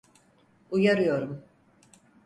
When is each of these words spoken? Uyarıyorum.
Uyarıyorum. 0.71 1.41